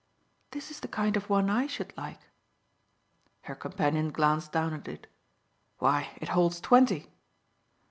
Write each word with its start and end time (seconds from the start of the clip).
"This 0.49 0.71
is 0.71 0.79
the 0.79 0.87
kind 0.87 1.15
of 1.15 1.29
one 1.29 1.47
I 1.47 1.67
should 1.67 1.95
like." 1.95 2.21
Her 3.41 3.53
companion 3.53 4.09
glanced 4.09 4.51
down 4.51 4.73
at 4.73 4.87
it. 4.87 5.05
"Why 5.77 6.17
it 6.19 6.29
holds 6.29 6.59
twenty." 6.59 7.11